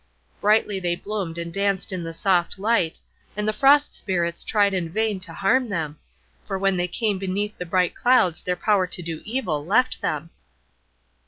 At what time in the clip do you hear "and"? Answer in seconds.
1.37-1.53, 3.37-3.47